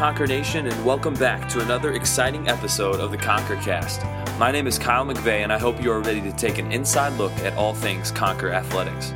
[0.00, 4.02] Conquer Nation, and welcome back to another exciting episode of the Conquer Cast.
[4.38, 7.18] My name is Kyle McVeigh, and I hope you are ready to take an inside
[7.18, 9.12] look at all things Conquer athletics.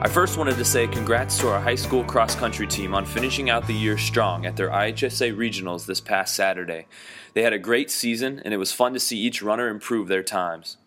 [0.00, 3.48] I first wanted to say congrats to our high school cross country team on finishing
[3.48, 6.86] out the year strong at their IHSA regionals this past Saturday.
[7.34, 10.24] They had a great season, and it was fun to see each runner improve their
[10.24, 10.78] times.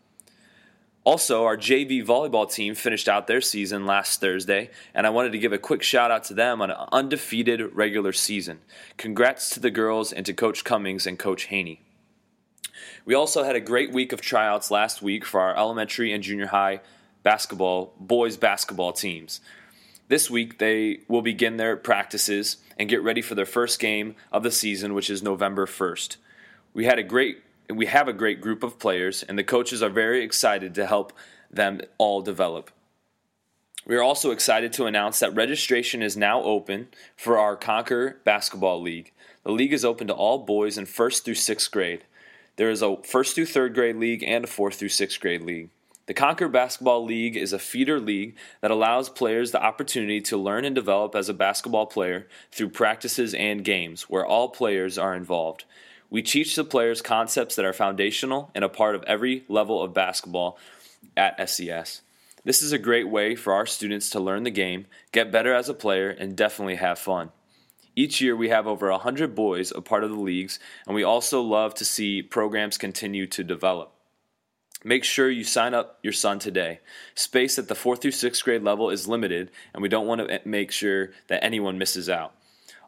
[1.06, 5.38] Also, our JV volleyball team finished out their season last Thursday, and I wanted to
[5.38, 8.62] give a quick shout out to them on an undefeated regular season.
[8.98, 11.80] Congrats to the girls and to Coach Cummings and Coach Haney.
[13.06, 16.48] We also had a great week of tryouts last week for our elementary and junior
[16.48, 16.82] high
[17.22, 19.42] basketball, boys basketball teams.
[20.08, 24.42] This week, they will begin their practices and get ready for their first game of
[24.42, 26.18] the season, which is November 1st.
[26.74, 29.90] We had a great we have a great group of players, and the coaches are
[29.90, 31.14] very excited to help
[31.50, 32.72] them all develop.
[33.86, 38.82] We are also excited to announce that registration is now open for our Conquer Basketball
[38.82, 39.12] League.
[39.44, 42.04] The league is open to all boys in first through sixth grade.
[42.56, 45.70] There is a first through third grade league and a fourth through sixth grade league.
[46.08, 50.64] The Conquer Basketball League is a feeder league that allows players the opportunity to learn
[50.64, 55.66] and develop as a basketball player through practices and games where all players are involved.
[56.10, 59.94] We teach the players concepts that are foundational and a part of every level of
[59.94, 60.58] basketball
[61.18, 62.02] at SES.
[62.44, 65.68] This is a great way for our students to learn the game, get better as
[65.68, 67.32] a player, and definitely have fun.
[67.96, 71.42] Each year, we have over 100 boys a part of the leagues, and we also
[71.42, 73.94] love to see programs continue to develop.
[74.84, 76.82] Make sure you sign up your son today.
[77.16, 80.42] Space at the 4th through 6th grade level is limited, and we don't want to
[80.46, 82.35] make sure that anyone misses out.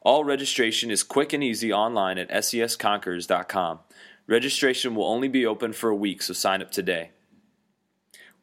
[0.08, 3.80] All registration is quick and easy online at sesconquers.com.
[4.26, 7.12] Registration will only be open for a week, so sign up today.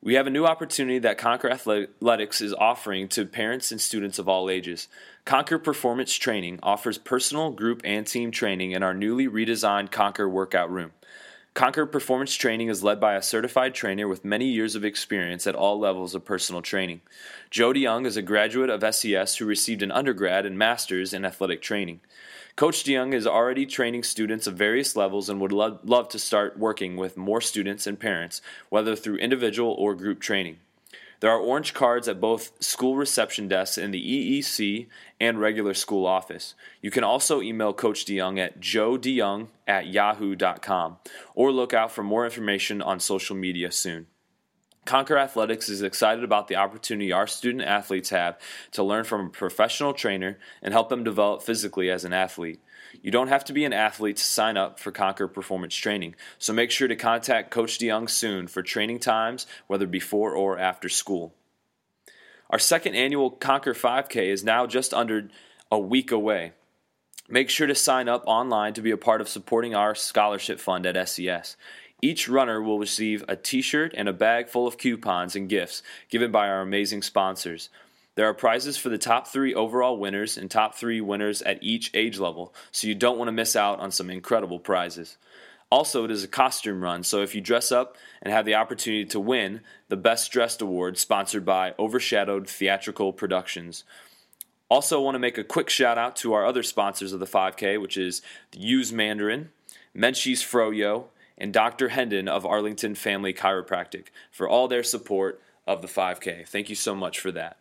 [0.03, 4.29] We have a new opportunity that Conquer Athletics is offering to parents and students of
[4.29, 4.89] all ages.
[5.25, 10.71] Conquer Performance Training offers personal, group, and team training in our newly redesigned Conquer Workout
[10.71, 10.93] Room.
[11.55, 15.55] Conquer Performance Training is led by a certified trainer with many years of experience at
[15.55, 17.01] all levels of personal training.
[17.49, 21.63] Joe DeYoung is a graduate of SES who received an undergrad and master's in athletic
[21.63, 22.01] training.
[22.57, 26.59] Coach DeYoung is already training students of various levels and would lo- love to start
[26.59, 30.57] working with more students and parents, whether through individual or group training.
[31.21, 34.89] There are orange cards at both school reception desks in the EEC
[35.21, 36.55] and regular school office.
[36.83, 40.97] You can also email Coach DeYoung at joedeyoung at yahoo.com
[41.35, 44.07] or look out for more information on social media soon.
[44.85, 48.39] Conquer Athletics is excited about the opportunity our student athletes have
[48.73, 52.61] to learn from a professional trainer and help them develop physically as an athlete.
[53.03, 56.53] You don't have to be an athlete to sign up for Conquer Performance Training, so
[56.53, 61.35] make sure to contact Coach DeYoung soon for training times, whether before or after school.
[62.51, 65.29] Our second annual Conquer 5K is now just under
[65.71, 66.53] a week away.
[67.29, 70.85] Make sure to sign up online to be a part of supporting our scholarship fund
[70.85, 71.57] at SES.
[72.03, 75.83] Each runner will receive a t shirt and a bag full of coupons and gifts
[76.11, 77.71] given by our amazing sponsors.
[78.17, 81.91] There are prizes for the top three overall winners and top three winners at each
[81.95, 85.17] age level, so you don't want to miss out on some incredible prizes.
[85.71, 89.05] Also, it is a costume run, so if you dress up and have the opportunity
[89.05, 93.83] to win the Best Dressed Award sponsored by Overshadowed Theatrical Productions.
[94.69, 97.81] Also, want to make a quick shout out to our other sponsors of the 5K,
[97.81, 98.23] which is
[98.57, 99.51] Use Mandarin,
[99.97, 101.89] Menchie's Froyo, and Dr.
[101.89, 106.47] Hendon of Arlington Family Chiropractic for all their support of the 5K.
[106.47, 107.57] Thank you so much for that.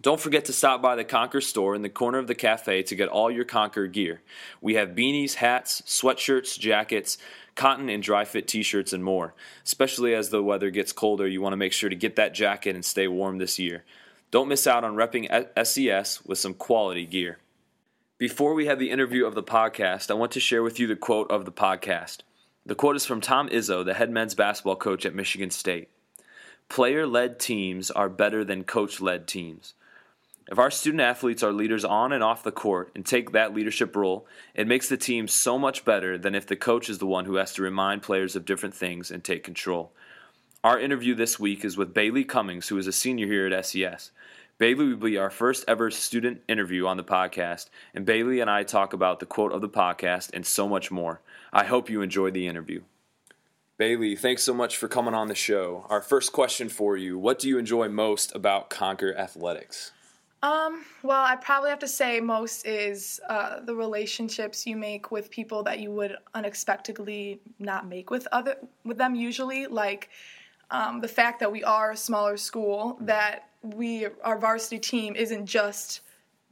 [0.00, 2.94] Don't forget to stop by the Conquer store in the corner of the cafe to
[2.94, 4.20] get all your Conquer gear.
[4.60, 7.18] We have beanies, hats, sweatshirts, jackets,
[7.56, 9.34] cotton and dry fit t shirts, and more.
[9.64, 12.76] Especially as the weather gets colder, you want to make sure to get that jacket
[12.76, 13.84] and stay warm this year.
[14.30, 15.26] Don't miss out on repping
[15.64, 17.38] SES with some quality gear.
[18.18, 20.96] Before we have the interview of the podcast, I want to share with you the
[20.96, 22.18] quote of the podcast.
[22.64, 25.88] The quote is from Tom Izzo, the head men's basketball coach at Michigan State.
[26.68, 29.74] Player led teams are better than coach led teams.
[30.50, 33.94] If our student athletes are leaders on and off the court and take that leadership
[33.94, 37.26] role, it makes the team so much better than if the coach is the one
[37.26, 39.92] who has to remind players of different things and take control.
[40.64, 44.10] Our interview this week is with Bailey Cummings, who is a senior here at SES.
[44.56, 48.62] Bailey will be our first ever student interview on the podcast, and Bailey and I
[48.62, 51.20] talk about the quote of the podcast and so much more.
[51.52, 52.82] I hope you enjoy the interview.
[53.76, 55.86] Bailey, thanks so much for coming on the show.
[55.90, 59.92] Our first question for you What do you enjoy most about Conquer Athletics?
[60.40, 65.30] Um, well, I probably have to say most is uh, the relationships you make with
[65.30, 69.66] people that you would unexpectedly not make with other with them usually.
[69.66, 70.10] Like
[70.70, 75.46] um, the fact that we are a smaller school, that we our varsity team isn't
[75.46, 76.02] just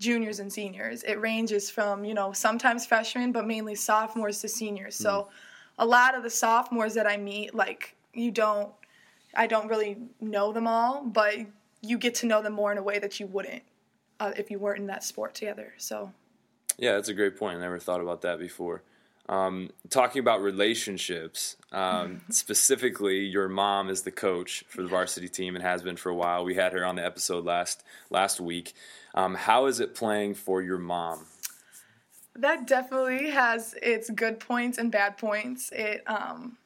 [0.00, 1.04] juniors and seniors.
[1.04, 4.96] It ranges from, you know, sometimes freshmen, but mainly sophomores to seniors.
[4.96, 5.28] So
[5.78, 8.70] a lot of the sophomores that I meet, like, you don't,
[9.34, 11.36] I don't really know them all, but
[11.82, 13.62] you get to know them more in a way that you wouldn't
[14.20, 15.72] uh, if you weren't in that sport together.
[15.78, 16.12] So,
[16.78, 17.58] Yeah, that's a great point.
[17.58, 18.82] I never thought about that before.
[19.28, 25.56] Um, talking about relationships, um, specifically, your mom is the coach for the varsity team
[25.56, 26.44] and has been for a while.
[26.44, 28.74] We had her on the episode last last week.
[29.14, 31.26] Um, how is it playing for your mom?
[32.38, 35.70] that definitely has its good points and bad points.
[35.72, 36.56] It um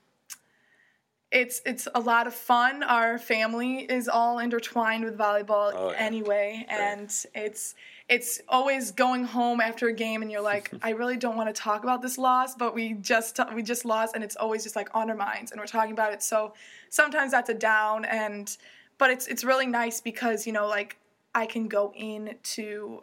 [1.31, 2.83] it's it's a lot of fun.
[2.83, 5.97] Our family is all intertwined with volleyball Oh, yeah.
[5.99, 7.75] anyway, and it's
[8.09, 11.61] it's always going home after a game and you're like, I really don't want to
[11.61, 14.89] talk about this loss, but we just we just lost, and it's always just like
[14.95, 16.23] on our minds, and we're talking about it.
[16.23, 16.53] So
[16.89, 18.57] sometimes that's a down, and
[18.99, 20.97] but it's it's really nice because you know like
[21.33, 23.03] I can go in to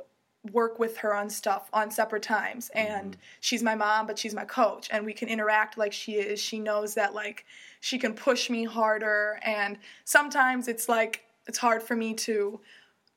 [0.52, 3.22] work with her on stuff on separate times and mm-hmm.
[3.42, 6.58] she's my mom but she's my coach and we can interact like she is she
[6.58, 7.46] knows that like
[7.80, 9.40] she can push me harder.
[9.44, 12.60] And sometimes it's like it's hard for me to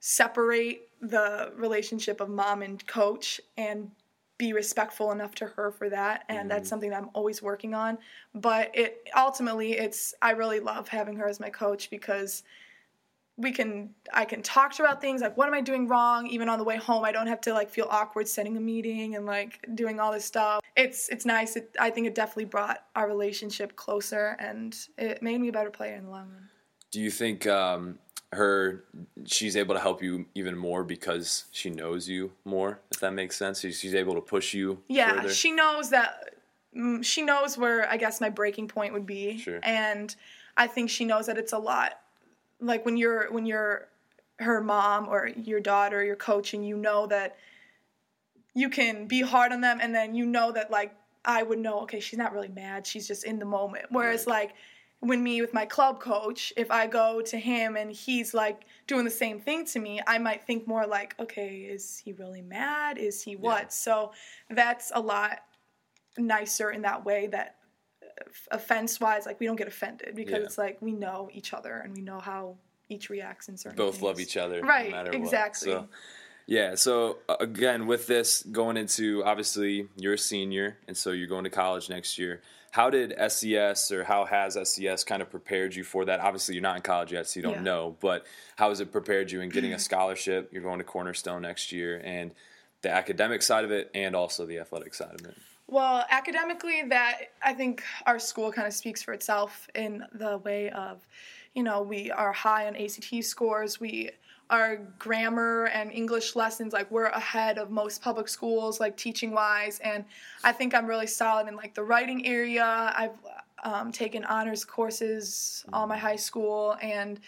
[0.00, 3.90] separate the relationship of mom and coach and
[4.38, 6.24] be respectful enough to her for that.
[6.30, 6.70] And that's mm.
[6.70, 7.98] something that I'm always working on.
[8.34, 12.42] But it ultimately it's I really love having her as my coach because
[13.40, 16.26] we can I can talk to her about things like what am I doing wrong
[16.26, 19.16] even on the way home I don't have to like feel awkward setting a meeting
[19.16, 22.84] and like doing all this stuff it's it's nice it, I think it definitely brought
[22.94, 26.48] our relationship closer and it made me a better player in the long run
[26.90, 27.98] Do you think um,
[28.32, 28.84] her
[29.26, 32.80] she's able to help you even more because she knows you more?
[32.92, 34.82] If that makes sense, she's, she's able to push you.
[34.88, 35.32] yeah further?
[35.34, 36.34] she knows that
[36.76, 39.60] mm, she knows where I guess my breaking point would be Sure.
[39.62, 40.14] and
[40.56, 41.98] I think she knows that it's a lot
[42.60, 43.88] like when you're when you're
[44.38, 47.36] her mom or your daughter your coach and you know that
[48.54, 51.80] you can be hard on them and then you know that like I would know
[51.80, 53.86] okay she's not really mad she's just in the moment.
[53.90, 54.42] Whereas Right.
[54.42, 54.54] like
[55.00, 59.04] when me with my club coach if I go to him and he's like doing
[59.04, 62.98] the same thing to me I might think more like okay is he really mad?
[62.98, 63.72] Is he what?
[63.72, 64.12] So
[64.48, 65.40] that's a lot
[66.18, 67.56] nicer in that way that
[68.50, 70.44] offense wise like we don't get offended because Yeah.
[70.44, 72.56] it's like we know each other and we know how
[72.88, 74.02] each reacts in certain both things.
[74.02, 75.70] love each other, Right, No matter exactly.
[75.70, 75.88] So,
[76.46, 76.74] yeah.
[76.74, 81.44] So uh, again, with this going into obviously you're a senior, and so you're going
[81.44, 82.42] to college next year.
[82.72, 86.20] How did SES or how has SES kind of prepared you for that?
[86.20, 87.62] Obviously, you're not in college yet, so you don't Yeah.
[87.62, 87.96] know.
[88.00, 88.26] But
[88.56, 90.50] how has it prepared you in getting a scholarship?
[90.52, 92.32] You're going to Cornerstone next year, and
[92.82, 95.36] the academic side of it, and also the athletic side of it.
[95.70, 100.68] Well, academically, that I think our school kind of speaks for itself in the way
[100.70, 101.06] of,
[101.54, 103.78] you know, we are high on ACT scores.
[103.78, 104.10] We
[104.50, 109.78] our grammar and English lessons like we're ahead of most public schools like teaching wise
[109.78, 110.04] and
[110.42, 112.92] I think I'm really solid in like the writing area.
[112.96, 113.12] I've
[113.62, 117.20] um, taken honors courses all my high school and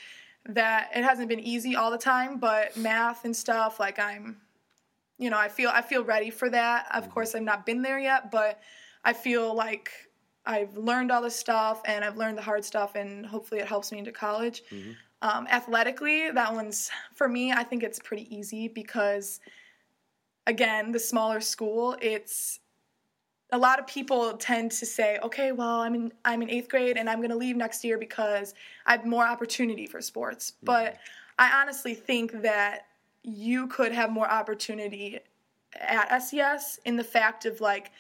[0.47, 4.39] that it hasn't been easy all the time, but math and stuff like I'm
[5.23, 6.87] you know, I feel I feel ready for that.
[6.93, 7.13] Of mm-hmm.
[7.13, 8.61] course, I've not been there yet, but
[9.05, 9.91] I feel like
[10.45, 13.93] I've learned all this stuff and I've learned the hard stuff, and hopefully, it helps
[13.93, 14.63] me into college.
[14.71, 14.93] Mm-hmm.
[15.23, 17.53] Um, athletically, that one's for me.
[17.53, 19.39] I think it's pretty easy because,
[20.49, 22.59] again, the smaller school, it's
[23.53, 26.97] a lot of people tend to say, okay, well, I'm in I'm in eighth grade
[26.97, 28.55] and I'm going to leave next year because
[28.87, 30.51] I have more opportunity for sports.
[30.51, 30.67] Mm-hmm.
[30.67, 30.97] But
[31.39, 32.87] I honestly think that
[33.23, 35.21] you could have more opportunity
[35.81, 37.93] at SES in the fact of like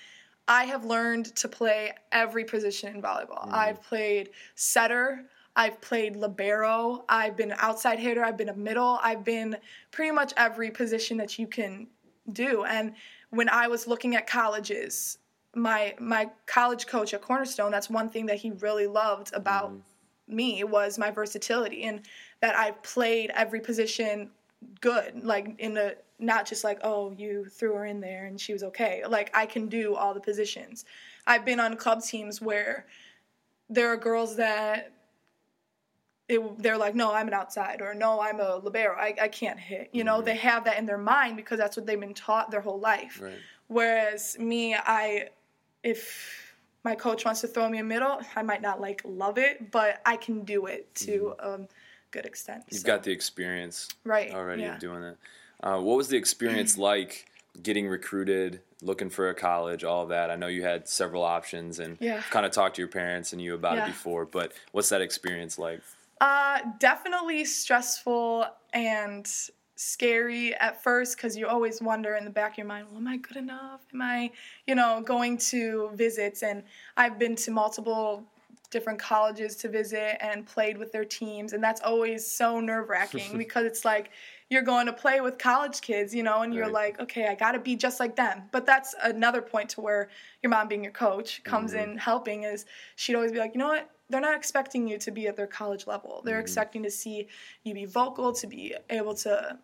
[0.49, 3.49] I have learned to play every position in volleyball.
[3.49, 3.52] Mm.
[3.52, 5.25] I've played setter,
[5.55, 9.57] I've played libero, I've been an outside hitter, I've been a middle, I've been
[9.91, 11.87] pretty much every position that you can
[12.33, 12.64] do.
[12.64, 12.95] And
[13.31, 15.19] when I was looking at colleges,
[15.55, 19.81] my my college coach at Cornerstone, that's one thing that he really loved about mm.
[20.26, 22.00] me was my versatility and
[22.41, 24.31] that I've played every position
[24.81, 28.52] good like in the not just like oh you threw her in there and she
[28.52, 29.02] was okay.
[29.09, 30.85] Like i can do all the positions.
[31.26, 32.87] I've been on club teams where
[33.71, 34.92] there are girls that
[36.28, 39.59] it, they're like no i'm an outside or no i'm a libero i, I can't
[39.59, 40.16] hit you know?
[40.16, 40.26] Mm-hmm.
[40.26, 43.21] They have that in their mind because that's what they've been taught their whole life.
[43.21, 43.35] Right.
[43.69, 45.28] whereas me i
[45.83, 46.54] if
[46.85, 50.00] my coach wants to throw me a middle i might not like love it but
[50.07, 51.61] i can do it to a
[52.12, 52.87] good extent You've so.
[52.87, 54.75] got the experience Right, already yeah.
[54.75, 55.19] of doing it.
[55.62, 57.26] Uh, what was the experience like
[57.61, 60.31] getting recruited, looking for a college, all that?
[60.31, 62.21] I know you had several options and Yeah.
[62.31, 63.85] kind of talked to your parents and you about Yeah.
[63.85, 65.81] it before, but what's that experience like?
[66.21, 69.26] Uh, definitely stressful and
[69.75, 73.09] scary at first because you always wonder in the back of your mind, well, am
[73.09, 73.81] I good enough?
[73.92, 74.31] Am I,
[74.66, 76.42] you know, going to visits?
[76.45, 76.62] And
[76.97, 78.25] I've been to multiple
[78.73, 81.52] different colleges to visit and played with their teams.
[81.52, 84.11] And that's always so nerve wracking because it's like
[84.50, 86.73] you're going to play with college kids, you know, and you're Right.
[86.73, 88.43] like, okay, I got to be just like them.
[88.50, 90.11] But that's another point to where
[90.43, 91.93] your mom being your coach comes Mm-hmm.
[91.93, 93.91] in helping is she'd always be like, you know what?
[94.11, 96.23] They're not expecting you to be at their college level.
[96.25, 96.41] They're Mm-hmm.
[96.41, 97.29] expecting to see
[97.64, 99.59] you be vocal, to be able to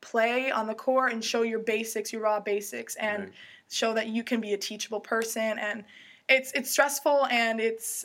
[0.00, 3.32] play on the court and show your basics, your raw basics, and Right.
[3.70, 5.58] show that you can be a teachable person.
[5.58, 5.84] And
[6.28, 8.04] it's it's stressful and it's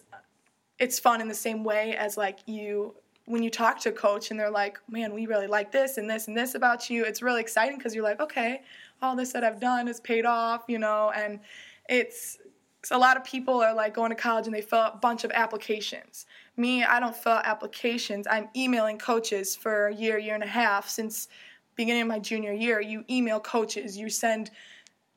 [0.79, 2.95] it's fun in the same way as like you
[3.25, 6.09] when you talk to a coach and they're like, man, we really like this and
[6.09, 7.05] this and this about you.
[7.05, 8.63] It's really exciting because you're like, okay,
[9.03, 11.39] all this that I've done has paid off, you know, and
[11.88, 12.39] it's
[12.83, 14.98] so a lot of people are like going to college and they fill out a
[14.98, 16.25] bunch of applications.
[16.57, 18.25] Me, I don't fill out applications.
[18.29, 21.27] I'm emailing coaches for a year, year and a half since
[21.75, 22.81] beginning of my junior year.
[22.81, 24.50] You email coaches, you send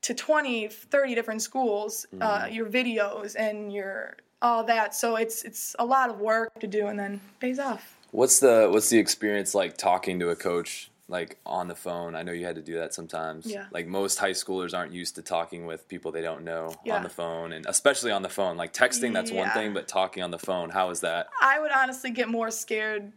[0.03, 4.95] to 20, 30 different schools uh, your videos and your all that.
[4.95, 7.97] So it's it's a lot of work to do and then pays off.
[8.11, 12.15] What's the what's the experience like talking to a coach like on the phone?
[12.15, 13.47] I know you had to do that sometimes.
[13.47, 13.67] Yeah.
[13.71, 16.97] Like most high schoolers aren't used to talking with people they don't know Yeah.
[16.97, 18.57] on the phone and especially on the phone.
[18.57, 21.29] Like texting that's one thing, but talking on the phone, how is that?
[21.41, 23.13] I would honestly get more scared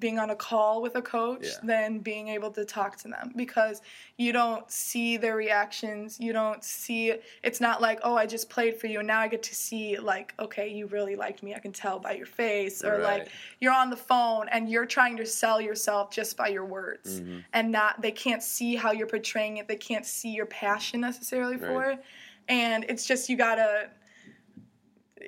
[0.00, 1.58] being on a call with a coach Yeah.
[1.62, 3.82] than being able to talk to them because
[4.16, 6.18] you don't see their reactions.
[6.18, 7.14] You don't see
[7.44, 9.96] it's not like, "Oh, I just played for you and now I get to see
[9.98, 11.54] like, okay, you really liked me.
[11.54, 13.02] I can tell by your face." Or Right.
[13.20, 13.28] like
[13.60, 17.38] you're on the phone and you're trying to sell yourself just by your words Mm-hmm.
[17.52, 19.68] and not they can't see how you're portraying it.
[19.68, 21.98] They can't see your passion necessarily for Right.
[21.98, 22.04] it.
[22.48, 23.88] And it's just you got to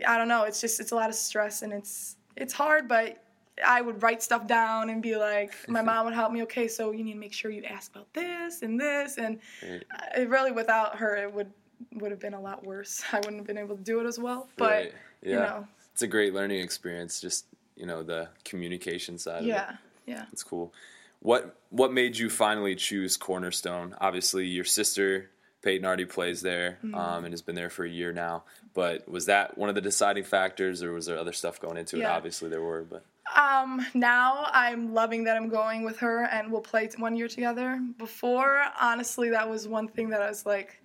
[0.06, 0.42] I don't know.
[0.44, 3.22] It's just it's a lot of stress and it's it's hard, but
[3.66, 6.42] I would write stuff down and be like, my mom would help me.
[6.42, 9.84] Okay, so you need to make sure you ask about this and this, and Right.
[9.94, 11.50] Uh, it really without her, it would
[11.94, 13.02] would have been a lot worse.
[13.12, 14.48] I wouldn't have been able to do it as well.
[14.56, 14.94] But Right.
[15.22, 15.30] Yeah.
[15.30, 17.46] you know, It's a great learning experience, just
[17.76, 19.48] you know, the communication side of it.
[19.48, 20.24] yeah, yeah.
[20.32, 20.72] It's cool.
[21.20, 23.94] What what made you finally choose Cornerstone?
[24.00, 25.30] Obviously, your sister
[25.62, 26.94] Peyton already plays there Mm-hmm.
[26.94, 28.44] um, and has been there for a year now.
[28.74, 31.98] But was that one of the deciding factors, or was there other stuff going into
[31.98, 32.04] it?
[32.04, 33.04] Obviously, there were, but
[33.36, 37.80] Um, now I'm loving that I'm going with her and we'll play one year together.
[37.98, 40.80] Before, honestly, that was one thing that I was like,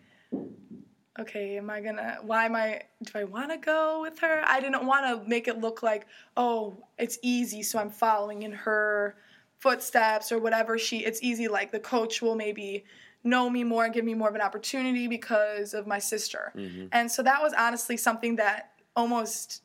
[1.19, 4.41] okay, am I gonna, why am I, do I wanna go with her?
[4.45, 9.15] I didn't wanna make it look like, oh, it's easy, so I'm following in her
[9.59, 10.79] footsteps or whatever.
[10.79, 12.83] She, it's easy, like the coach will maybe
[13.23, 16.51] know me more and give me more of an opportunity because of my sister.
[16.55, 16.87] Mm-hmm.
[16.91, 19.61] And so that was honestly something that almost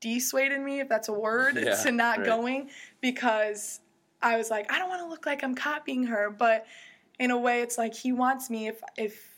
[0.00, 2.26] dissuaded me, if that's a word, Yeah, to not right.
[2.26, 2.70] going
[3.00, 3.80] because
[4.22, 6.66] I was like, I don't want to look like I'm copying her, but
[7.18, 8.68] in a way, it's like he wants me.
[8.68, 9.28] If if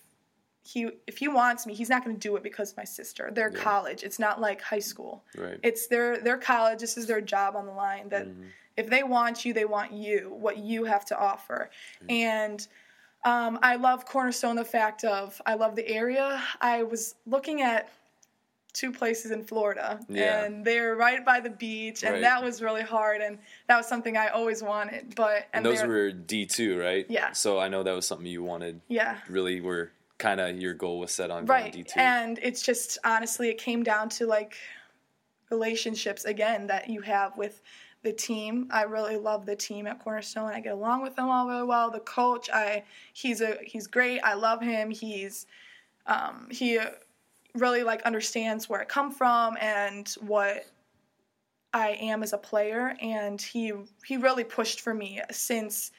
[0.63, 3.31] he if he wants me, he's not going to do it because of my sister.
[3.33, 3.59] They're Yeah.
[3.63, 4.03] college.
[4.03, 5.25] It's not like high school.
[5.37, 5.59] right.
[5.63, 6.81] It's their their college.
[6.81, 8.11] This is their job on the line.
[8.11, 8.49] That Mhm.
[8.77, 10.29] if they want you, they want you.
[10.39, 11.71] What you have to offer,
[12.03, 12.11] Mm-hmm.
[12.11, 12.69] and.
[13.25, 14.57] Um, I love Cornerstone.
[14.57, 16.43] The fact of I love the area.
[16.61, 17.89] I was looking at
[18.73, 20.45] two places in Florida, Yeah.
[20.45, 22.23] and they're right by the beach, and Right.
[22.23, 25.15] that was really hard, and that was something I always wanted.
[25.17, 27.05] But and those were D two, right?
[27.09, 27.33] Yeah.
[27.33, 28.81] So I know that was something you wanted.
[28.89, 32.63] yeah, Really, were kind of your goal was set on going D two, And it's
[32.63, 34.55] just honestly, it came down to like
[35.51, 37.61] relationships again that you have with
[38.03, 38.69] the team.
[38.71, 40.51] I really love the team at Cornerstone.
[40.53, 41.91] I get along with them all really well.
[41.91, 44.21] The coach, I he's a he's great.
[44.21, 44.91] I love him.
[44.91, 45.47] He's
[46.07, 46.79] um, he
[47.55, 50.67] really like understands where I come from and what
[51.75, 52.97] I am as a player.
[53.03, 53.73] And he
[54.05, 55.93] he really pushed for me since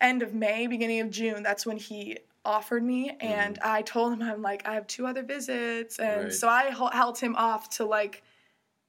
[0.00, 1.42] end of May, beginning of June.
[1.42, 5.22] That's when he offered me, and I told him I'm like I have two other
[5.24, 6.32] visits, and Right.
[6.32, 8.22] so I held him off to like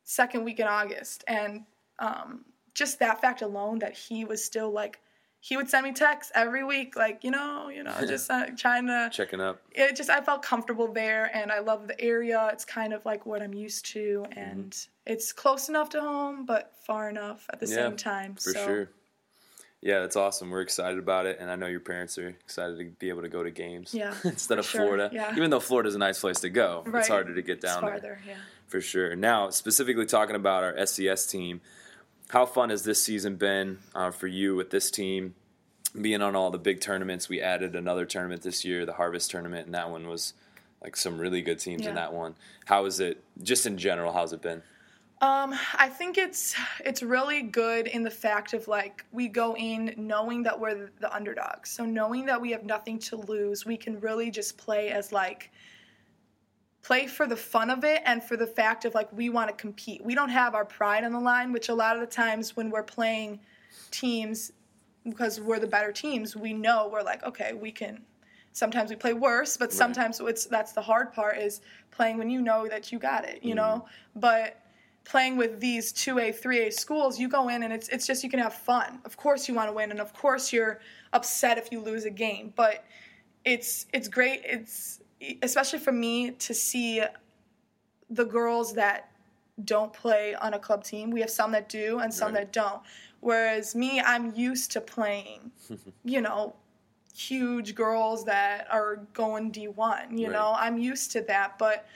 [0.03, 1.65] second week in August, and
[2.00, 5.00] um, just that fact alone that he was still like
[5.39, 8.88] he would send me texts every week, like you know, you know, just uh, trying
[8.88, 9.10] to.
[9.13, 9.62] Checking up.
[9.72, 12.50] It just I felt comfortable there, and I love the area.
[12.51, 14.75] It's kind of like what I'm used to, and
[15.06, 18.34] it's close enough to home, but far enough at the Yeah, same time.
[18.36, 18.89] For so, sure.
[19.80, 20.50] Yeah, that's awesome.
[20.50, 23.30] We're excited about it, and I know your parents are excited to be able to
[23.30, 25.12] go to games Yeah, instead of sure, Florida.
[25.13, 25.36] yeah.
[25.38, 27.00] Even though Florida's a nice place to go, Right.
[27.01, 28.34] it's harder to get down there yeah.
[28.66, 29.16] for sure.
[29.16, 31.62] Now, specifically talking about our SCS team,
[32.30, 35.36] how fun has this season been uh, for you with this team?
[36.00, 39.66] Being on all the big tournaments, we added another tournament this year, the Harvest Tournament,
[39.66, 40.34] and that one was
[40.84, 42.36] like some really good teams in that one.
[42.66, 44.62] How is it, just in general, how's it been?
[45.20, 46.56] Um, I think it's
[46.86, 50.90] it's really good in the fact of like we go in knowing that we're the,
[51.00, 51.72] the underdogs.
[51.72, 55.52] So knowing that we have nothing to lose, we can really just play as like
[56.88, 59.56] play for the fun of it and for the fact of like we want to
[59.56, 60.01] compete.
[60.06, 62.70] We don't have our pride on the line, which a lot of the times when
[62.70, 63.41] we're playing
[63.91, 64.53] teams
[65.03, 68.06] because we're the better teams, we know we're like, okay, we can
[68.53, 71.60] sometimes we play worse, but sometimes it's that's the hard part is
[71.91, 73.58] playing when you know that you got it, you mm-hmm.
[73.58, 73.86] know?
[74.15, 74.62] But
[75.03, 78.39] playing with these 2A, 3A schools, you go in and it's it's just you can
[78.39, 79.01] have fun.
[79.03, 80.79] Of course you want to win and of course you're
[81.12, 82.86] upset if you lose a game, but
[83.44, 85.01] it's it's great it's
[85.42, 87.02] especially for me to see
[88.10, 89.12] the girls that
[89.64, 91.12] don't play on a club team.
[91.12, 92.42] We have some that do and some right.
[92.42, 92.82] that don't.
[93.20, 95.52] Whereas me, I'm used to playing,
[96.04, 96.56] you know,
[97.16, 100.34] huge girls that are going D1, you right.
[100.34, 100.54] know.
[100.56, 101.88] I'm used to that, but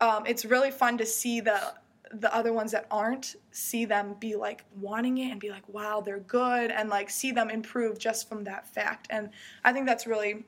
[0.00, 1.74] um, it's really fun to see the
[2.12, 6.00] the other ones that aren't see them be like wanting it and be like wow
[6.00, 9.30] they're good and like see them improve just from that fact and
[9.64, 10.44] i think that's really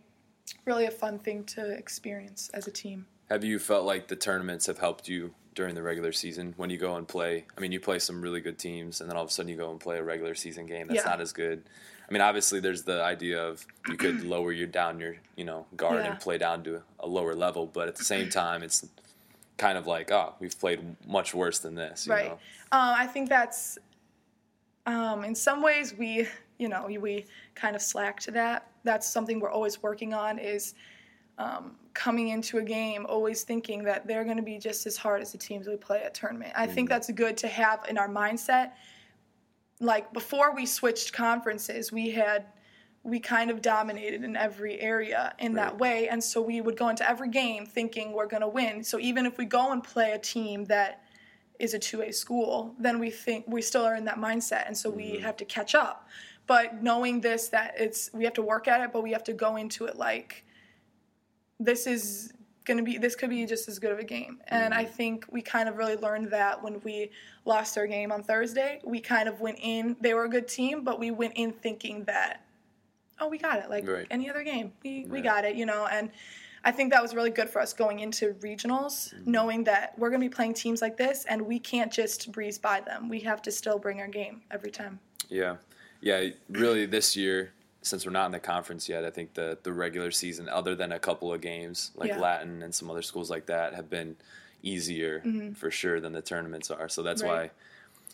[0.65, 4.67] really a fun thing to experience as a team have you felt like the tournaments
[4.67, 7.81] have helped you during the regular season when you go and play i mean you
[7.81, 9.99] play some really good teams and then all of a sudden you go and play
[9.99, 11.11] a regular season game that's yeah.
[11.11, 11.63] not as good
[12.09, 15.67] i mean obviously there's the idea of you could lower your down your you know
[15.77, 16.11] guard yeah.
[16.11, 18.87] and play down to a lower level but at the same time it's
[19.57, 22.07] kind of like, oh, we've played much worse than this.
[22.09, 22.31] right.
[22.31, 22.39] Um,
[22.73, 23.79] I think that's
[24.87, 26.27] um, in some ways we,
[26.59, 27.25] you know, we
[27.55, 28.71] kind of slack to that.
[28.87, 30.39] That's something we're always working on.
[30.39, 30.75] Is
[31.39, 35.21] um, coming into a game always thinking that they're going to be just as hard
[35.21, 36.53] as the teams we play at tournament.
[36.57, 36.75] I mm-hmm.
[36.75, 38.73] think that's good to have in our mindset.
[39.81, 42.47] Like before we switched conferences, we had
[43.03, 45.63] we kind of dominated in every area in right.
[45.63, 46.09] that way.
[46.09, 48.83] And so we would go into every game thinking we're going to win.
[48.83, 51.05] So even if we go and play a team that
[51.61, 54.67] is a 2A school, then we think we still are in that mindset.
[54.67, 54.99] And so mm-hmm.
[54.99, 56.09] we have to catch up.
[56.47, 59.33] But knowing this, that it's, we have to work at it, but we have to
[59.33, 60.45] go into it like,
[61.59, 62.33] this is
[62.65, 64.41] going to be, this could be just as good of a game.
[64.49, 64.93] And I mm-hmm.
[64.93, 67.11] think we kind of really learned that when we
[67.45, 68.81] lost our game on Thursday.
[68.85, 72.05] We kind of went in, they were a good team, but we went in thinking
[72.05, 72.43] that
[73.21, 73.71] oh, we got it.
[73.71, 74.07] Like right.
[74.11, 75.09] any other game, we, right.
[75.09, 75.87] we got it, you know.
[75.87, 76.11] And
[76.65, 79.31] I think that was really good for us going into regionals, mm-hmm.
[79.31, 82.59] knowing that we're going to be playing teams like this and we can't just breeze
[82.59, 83.09] by them.
[83.09, 84.99] We have to still bring our game every time.
[85.29, 85.57] Yeah.
[86.01, 86.29] Yeah.
[86.49, 90.11] Really, this year, since we're not in the conference yet, I think the, the regular
[90.11, 92.19] season, other than a couple of games like yeah.
[92.19, 94.17] Latin and some other schools like that, have been
[94.63, 95.53] easier mm-hmm.
[95.53, 96.89] for sure than the tournaments are.
[96.89, 97.31] So that's right.
[97.31, 97.51] why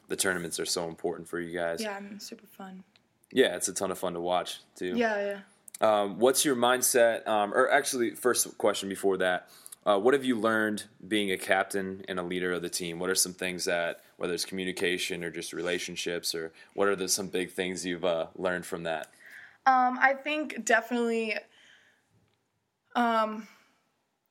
[0.08, 1.80] the tournaments are so important for you guys.
[1.82, 2.84] Yeah, I mean, super fun.
[3.32, 4.94] Yeah, it's a ton of fun to watch too.
[4.94, 5.38] Yeah,
[5.80, 6.02] yeah.
[6.02, 7.26] Um, what's your mindset?
[7.26, 9.48] Um, or actually, first question before that,
[9.84, 12.98] uh, what have you learned being a captain and a leader of the team?
[12.98, 17.08] What are some things that, whether it's communication or just relationships, or what are the,
[17.08, 19.08] some big things you've uh, learned from that?
[19.66, 21.36] Um, I think definitely
[22.94, 23.46] um,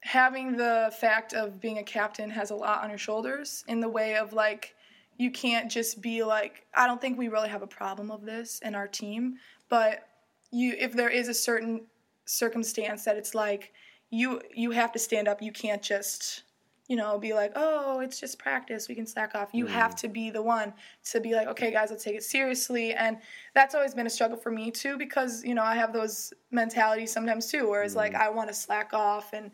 [0.02, 3.90] having the fact of being a captain has a lot on your shoulders in the
[3.90, 4.76] way of like
[5.18, 8.60] you can't just be like i don't think we really have a problem of this
[8.66, 9.36] in our team
[9.70, 10.08] but
[10.52, 11.82] you if there is a certain
[12.26, 13.74] circumstance that it's like
[14.12, 15.42] you you have to stand up.
[15.42, 16.44] You can't just
[16.88, 18.88] you know be like oh it's just practice.
[18.88, 19.50] We can slack off.
[19.54, 19.70] You mm.
[19.70, 20.74] have to be the one
[21.06, 22.94] to be like okay guys let's take it seriously.
[22.94, 23.18] And
[23.56, 27.12] that's always been a struggle for me too because you know i have those mentalities
[27.12, 27.98] sometimes too where it's mm.
[27.98, 29.52] like i want to slack off and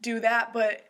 [0.00, 0.82] do that but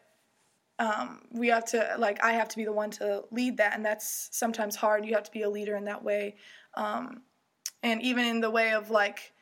[0.78, 3.84] um, we have to like i have to be the one to lead that and
[3.84, 5.04] that's sometimes hard.
[5.04, 6.36] You have to be a leader in that way.
[6.74, 7.22] Um,
[7.82, 9.32] and even in the way of like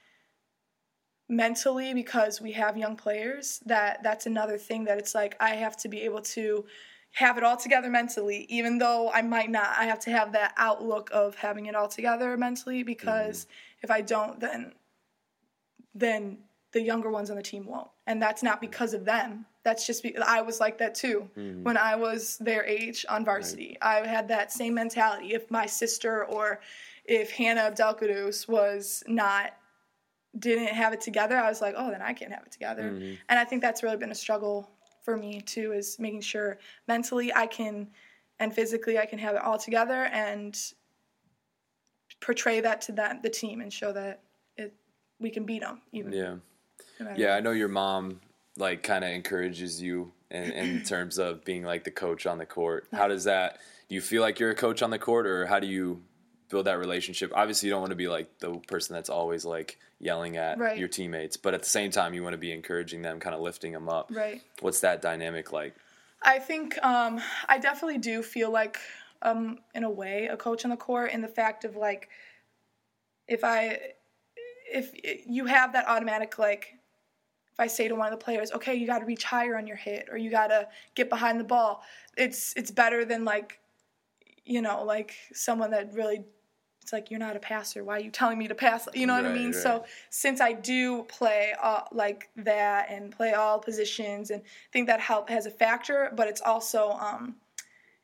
[1.29, 5.77] mentally because we have young players that that's another thing that it's like i have
[5.77, 6.64] to be able to
[7.12, 10.55] have it all together mentally even though i might not i have to have that
[10.57, 13.53] outlook of having it all together mentally because mm-hmm.
[13.83, 14.73] if i don't then
[15.95, 16.38] then
[16.73, 20.03] the younger ones on the team won't and that's not because of them that's just
[20.03, 21.62] be, I was like that too mm-hmm.
[21.62, 23.77] when I was their age on varsity.
[23.83, 24.03] Right.
[24.03, 25.35] I had that same mentality.
[25.35, 26.61] If my sister or
[27.05, 29.53] if Hannah Abdelkadous was not
[30.38, 32.90] didn't have it together, I was like, oh, then I can't have it together.
[32.90, 33.14] Mm-hmm.
[33.29, 34.70] And I think that's really been a struggle
[35.05, 37.88] for me too, is making sure mentally I can
[38.40, 40.59] and physically I can have it all together and
[42.20, 44.22] portray that to that the team and show that
[44.57, 44.74] it
[45.20, 46.12] we can beat them even.
[46.12, 46.37] Yeah.
[47.16, 48.20] yeah, I know your mom
[48.57, 52.46] like kind of encourages you in, in terms of being like the coach on the
[52.46, 52.87] court.
[52.92, 53.59] How does that?
[53.88, 56.03] Do you feel like you're a coach on the court, or how do you
[56.48, 57.32] build that relationship?
[57.34, 60.78] Obviously, you don't want to be like the person that's always like yelling at right.
[60.78, 63.40] your teammates, but at the same time, you want to be encouraging them, kind of
[63.40, 64.11] lifting them up.
[64.12, 64.42] Right.
[64.61, 65.74] What's that dynamic like?
[66.22, 68.78] I think um, I definitely do feel like
[69.22, 72.08] um, in a way, a coach on the court in the fact of like,
[73.26, 73.78] if I,
[74.72, 74.92] if
[75.26, 76.74] you have that automatic like,
[77.52, 79.66] if I say to one of the players, okay, you got to reach higher on
[79.66, 81.82] your hit, or you got to get behind the ball,
[82.16, 83.58] it's it's better than like,
[84.44, 86.24] you know, like someone that really
[86.88, 87.85] it's like you're not a passer.
[87.85, 88.88] Why are you telling me to pass?
[88.94, 89.53] You know what I mean?
[89.53, 89.55] Right.
[89.55, 94.40] So since I do play uh, like that and play all positions and
[94.72, 97.37] think that help has a factor, but it's also um,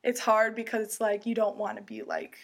[0.02, 2.36] it's hard because it's like you don't want to be like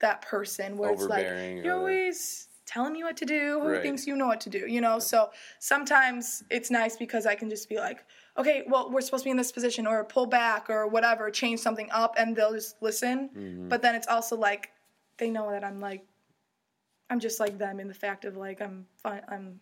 [0.00, 1.26] that person where it's like
[1.64, 3.60] you're always telling me what to do.
[3.62, 3.82] Who right.
[3.82, 4.66] thinks you know what to do?
[4.68, 4.98] You know.
[4.98, 8.04] So sometimes it's nice because I can just be like,
[8.36, 11.60] okay, well we're supposed to be in this position or pull back or whatever, change
[11.60, 13.30] something up, and they'll just listen.
[13.34, 13.68] Mm-hmm.
[13.70, 14.68] But then it's also like
[15.18, 16.06] they know that I'm like
[17.10, 19.60] I'm just like them in the fact of like I'm fun, I'm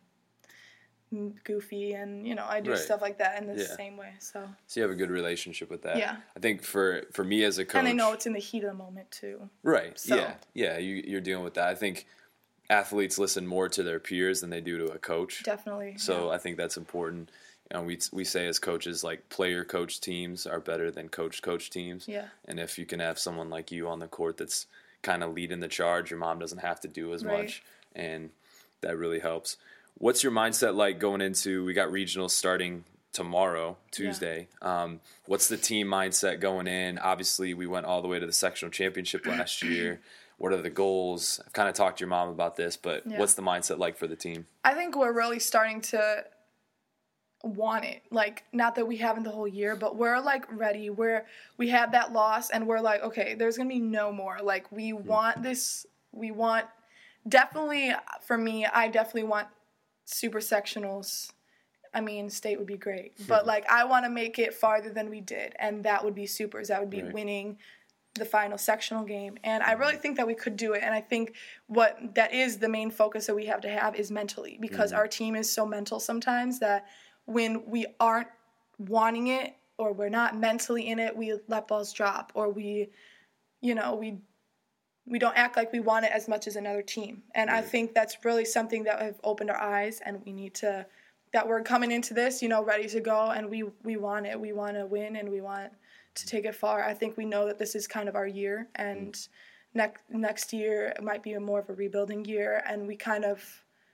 [1.45, 2.79] goofy and you know I do right.
[2.79, 3.77] stuff like that in the yeah.
[3.77, 4.13] same way.
[4.19, 5.99] So so you have a good relationship with that.
[5.99, 8.39] Yeah, I think for for me as a coach, and I know it's in the
[8.39, 9.49] heat of the moment too.
[9.63, 9.99] Right.
[9.99, 10.17] So.
[10.17, 10.35] Yeah.
[10.55, 10.79] Yeah.
[10.79, 11.69] You, you're dealing with that.
[11.69, 12.07] I think
[12.71, 15.43] athletes listen more to their peers than they do to a coach.
[15.43, 15.97] Definitely.
[15.99, 16.37] So yeah.
[16.37, 17.31] I think that's important.
[17.71, 21.43] You know, we we say as coaches like player coach teams are better than coach
[21.43, 22.09] coach teams.
[22.09, 22.27] Yeah.
[22.47, 24.67] And if you can have someone like you on the court that's
[25.03, 26.11] kind of leading the charge.
[26.11, 27.45] Your mom doesn't have to do as right.
[27.45, 27.63] much,
[27.95, 28.31] and
[28.81, 29.57] that really helps.
[29.99, 31.65] What's your mindset like going into?
[31.65, 34.49] We got regionals starting tomorrow, Tuesday.
[34.63, 34.83] Yeah.
[34.83, 36.99] Um, what's the team mindset going in?
[36.99, 40.01] Obviously, we went all the way to the sectional championship last year.
[40.39, 41.41] What are the goals?
[41.47, 43.19] I've kind of talked to your mom about this, but yeah.
[43.19, 44.47] what's the mindset like for the team?
[44.65, 46.25] I think we're really starting to
[47.43, 48.03] want it.
[48.11, 50.91] Like not that we haven't the whole year, but we're like ready.
[50.91, 51.27] We're
[51.59, 54.39] we had that loss and we're like, okay, there's gonna be no more.
[54.43, 55.07] Like we mm-hmm.
[55.07, 56.67] want this we want
[57.29, 57.93] definitely
[58.27, 59.49] for me, I definitely want
[60.05, 61.33] super sectionals.
[61.95, 63.15] I mean, state would be great.
[63.27, 63.49] But mm-hmm.
[63.49, 66.69] like I wanna make it farther than we did and that would be supers.
[66.69, 67.13] That would be right.
[67.13, 67.59] winning
[68.15, 70.03] the final sectional game and i really mm-hmm.
[70.03, 71.35] think that we could do it and i think
[71.67, 74.99] what that is the main focus that we have to have is mentally because mm-hmm.
[74.99, 76.85] our team is so mental sometimes that
[77.27, 78.29] when we aren't
[78.79, 82.91] wanting it or we're not mentally in it, we let balls drop or we,
[83.61, 84.19] you know, we
[85.05, 87.23] we don't act like we want it as much as another team.
[87.35, 87.59] And right.
[87.59, 90.87] I think that's really something that have opened our eyes and we need to
[91.33, 94.39] that we're coming into this, you know, ready to go and we we want it.
[94.39, 95.73] We want to win and we want
[96.15, 96.85] to take it far.
[96.85, 99.29] I think we know that this is kind of our year and mm.
[99.75, 103.43] next next year might be a more of a rebuilding year and we kind of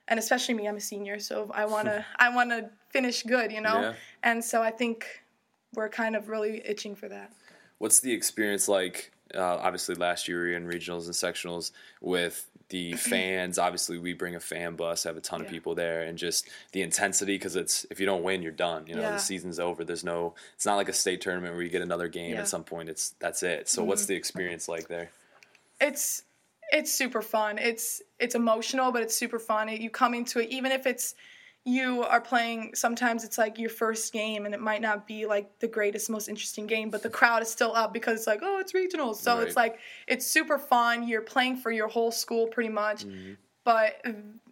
[0.08, 3.80] and especially me, I'm a senior, so I wanna I wanna finish good, you know.
[3.80, 3.92] Yeah.
[4.22, 5.06] And so I think
[5.74, 7.32] we're kind of really itching for that.
[7.78, 9.12] What's the experience like?
[9.34, 13.58] Uh, obviously, last year we were in regionals and sectionals with the fans.
[13.58, 15.46] obviously, we bring a fan bus, have a ton yeah.
[15.46, 18.86] of people there, and just the intensity because it's if you don't win, you're done.
[18.86, 19.12] You know, yeah.
[19.12, 19.84] the season's over.
[19.84, 20.34] There's no.
[20.54, 22.88] It's not like a state tournament where you get another game at some point.
[22.88, 23.68] It's that's it.
[23.68, 23.88] So, mm-hmm.
[23.88, 25.10] what's the experience like there?
[25.80, 26.24] It's
[26.70, 27.58] it's super fun.
[27.58, 29.68] It's it's emotional, but it's super fun.
[29.68, 31.14] You come into it, even if it's
[31.64, 32.74] you are playing.
[32.74, 36.28] Sometimes it's like your first game, and it might not be like the greatest, most
[36.28, 39.14] interesting game, but the crowd is still up because it's like, oh, it's regional.
[39.14, 39.46] So right.
[39.46, 41.06] it's like it's super fun.
[41.06, 43.34] You're playing for your whole school pretty much, mm-hmm.
[43.64, 44.04] but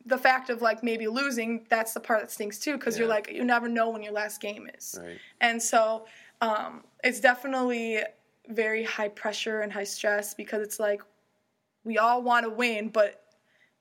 [0.04, 3.00] the fact of like maybe losing, that's the part that stinks too, because yeah.
[3.00, 5.18] you're like you never know when your last game is, right.
[5.40, 6.06] and so
[6.40, 8.00] um, it's definitely
[8.48, 11.02] very high pressure and high stress because it's like
[11.86, 13.22] we all want to win, but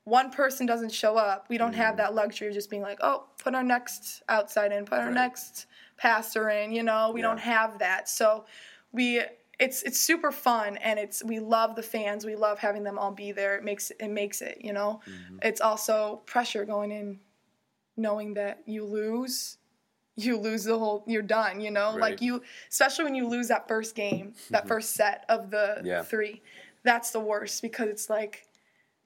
[0.04, 1.46] one person doesn't show up.
[1.48, 1.80] We don't mm-hmm.
[1.80, 5.06] have that luxury of just being like, oh, put our next outside in, put our
[5.06, 5.14] right.
[5.14, 5.66] next
[5.96, 6.70] passer in.
[6.72, 7.26] You know, we yeah.
[7.26, 8.08] don't have that.
[8.08, 8.46] So
[8.92, 9.20] we
[9.58, 12.24] it's it's super fun and it's we love the fans.
[12.24, 13.56] We love having them all be there.
[13.56, 14.58] It makes it makes it.
[14.60, 15.38] You know, mm-hmm.
[15.42, 17.18] it's also pressure going in,
[17.96, 19.58] knowing that you lose.
[20.18, 21.02] You lose the whole.
[21.08, 21.60] You're done.
[21.60, 22.00] You know, right.
[22.00, 26.02] like you, especially when you lose that first game, that first set of the yeah.
[26.02, 26.42] three
[26.86, 28.46] that's the worst because it's like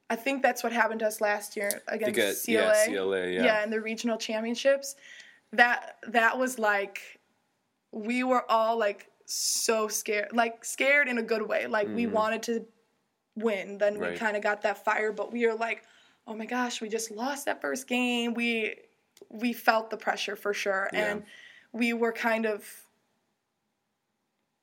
[0.08, 2.54] I think that's what happened to us last year against CLA.
[2.54, 3.44] Yeah, CLA, yeah.
[3.44, 4.96] Yeah, in the regional championships.
[5.52, 7.00] That that was like
[7.92, 11.66] we were all like so scared, like scared in a good way.
[11.66, 11.94] Like mm.
[11.94, 12.14] we mm-hmm.
[12.14, 12.66] wanted to
[13.36, 13.78] win.
[13.78, 14.12] Then right.
[14.12, 15.82] we kind of got that fire, but we were like,
[16.26, 18.76] "Oh my gosh, we just lost that first game." We
[19.28, 21.10] we felt the pressure for sure yeah.
[21.10, 21.22] and
[21.72, 22.64] we were kind of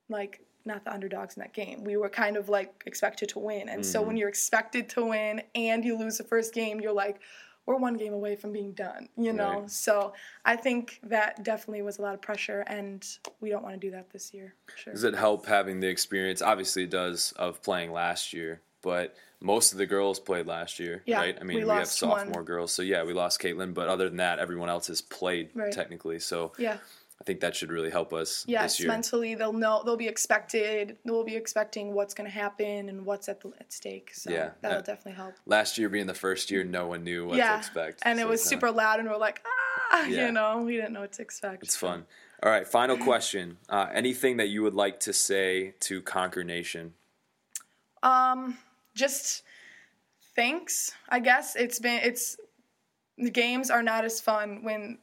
[0.10, 1.84] like not the underdogs in that game.
[1.84, 3.70] We were kind of like expected to win.
[3.70, 3.84] And mm-hmm.
[3.84, 4.18] so when mm-hmm.
[4.18, 7.20] you're expected to win and you lose the first game, you're like,
[7.66, 9.62] we're one game away from being done, you know?
[9.62, 9.70] Right.
[9.70, 10.14] So
[10.46, 13.06] I think that definitely was a lot of pressure, and
[13.42, 14.56] we don't want to do that this year.
[14.78, 14.94] Sure.
[14.94, 16.42] Does it help having the experience?
[16.42, 21.04] Obviously, it does of playing last year, but most of the girls played last year,
[21.06, 21.38] yeah, right?
[21.40, 22.46] I mean, we, we have sophomore one.
[22.46, 25.72] girls, so yeah, we lost Caitlin, but other than that, everyone else has played right.
[25.72, 26.20] technically.
[26.20, 26.78] So yeah,
[27.20, 28.90] I think that should really help us Yes, this year.
[28.90, 30.98] mentally they'll know they'll be expected.
[31.04, 34.12] They'll be expecting what's going to happen and what's at the, at stake.
[34.14, 35.34] So Yeah, that'll that- definitely help.
[35.46, 38.02] Last year being the first year, no one knew what yeah, to expect.
[38.04, 39.44] and it was super loud, and we're like,
[39.92, 40.28] ah, Yeah.
[40.28, 41.64] you know, we didn't know what to expect.
[41.64, 42.06] It's fun.
[42.44, 43.58] All right, final question.
[43.68, 46.94] Uh, anything that you would like to say to Conquer Nation?
[48.04, 48.60] Um,
[48.94, 49.42] just
[50.36, 50.92] thanks.
[51.10, 52.38] I guess it's been it's
[53.18, 55.00] the games are not as fun when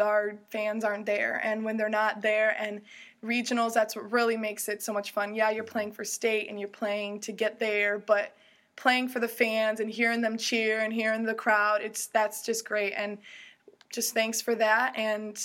[0.00, 2.80] our fans aren't there and when they're not there and
[3.24, 5.34] regionals that's what really makes it so much fun.
[5.34, 8.34] Yeah, you're playing for state and you're playing to get there, but
[8.76, 12.64] playing for the fans and hearing them cheer and hearing the crowd, it's that's just
[12.64, 13.18] great and
[13.92, 15.40] just thanks for that and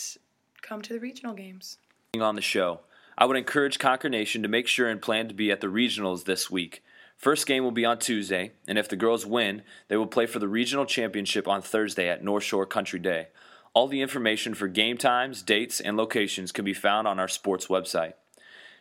[0.61, 1.77] come to the regional games.
[2.19, 2.79] on the show.
[3.17, 6.25] I would encourage Conquer Nation to make sure and plan to be at the regionals
[6.25, 6.83] this week.
[7.17, 10.39] First game will be on Tuesday, and if the girls win, they will play for
[10.39, 13.27] the regional championship on Thursday at North Shore Country Day.
[13.75, 17.67] All the information for game times, dates, and locations can be found on our sports
[17.67, 18.13] website.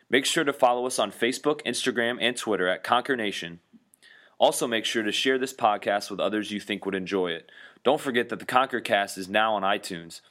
[0.09, 3.59] Make sure to follow us on Facebook, Instagram, and Twitter at Conquer Nation.
[4.39, 7.51] Also, make sure to share this podcast with others you think would enjoy it.
[7.83, 10.21] Don't forget that the Conquer Cast is now on iTunes.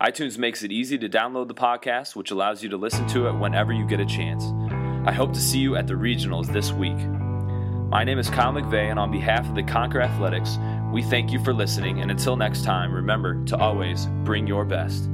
[0.00, 3.34] iTunes makes it easy to download the podcast, which allows you to listen to it
[3.34, 4.46] whenever you get a chance.
[5.06, 6.96] I hope to see you at the regionals this week.
[7.90, 10.56] My name is Kyle McVeigh, and on behalf of the Conquer Athletics,
[10.92, 12.00] we thank you for listening.
[12.00, 15.10] And until next time, remember to always bring your best.